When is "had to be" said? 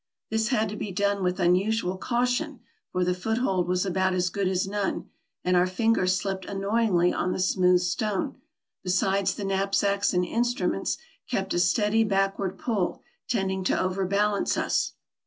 0.47-0.91